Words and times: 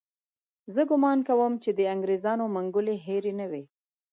زه 0.73 0.81
ګومان 0.89 1.19
کوم 1.27 1.53
چې 1.63 1.69
د 1.79 1.81
انګریزانو 1.93 2.45
منګولې 2.55 2.95
هېرې 3.05 3.33
نه 3.39 3.45
وي. 3.51 3.63